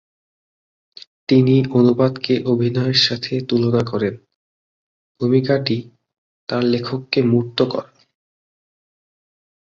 [1.29, 4.13] তিনি অনুবাদকে অভিনয়ের সাথে তুলনা করেন,
[5.21, 5.77] ভূমিকাটি
[6.49, 7.91] "তার লেখককে মূর্ত করা"।